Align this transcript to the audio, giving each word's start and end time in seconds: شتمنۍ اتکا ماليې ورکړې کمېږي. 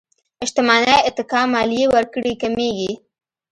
شتمنۍ 0.49 0.97
اتکا 1.07 1.41
ماليې 1.53 1.85
ورکړې 1.93 2.33
کمېږي. 2.41 2.91